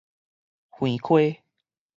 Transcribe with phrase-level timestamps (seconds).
[0.71, 1.43] 橫溪